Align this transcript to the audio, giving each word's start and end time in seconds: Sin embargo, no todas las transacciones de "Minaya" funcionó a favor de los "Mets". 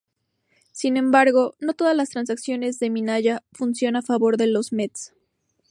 Sin 0.71 0.97
embargo, 0.97 1.53
no 1.59 1.73
todas 1.75 1.95
las 1.95 2.09
transacciones 2.09 2.79
de 2.79 2.89
"Minaya" 2.89 3.43
funcionó 3.53 3.99
a 3.99 4.01
favor 4.01 4.35
de 4.37 4.47
los 4.47 4.73
"Mets". 4.73 5.13